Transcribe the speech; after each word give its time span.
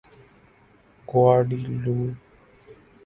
Guadeloupe 1.07 1.83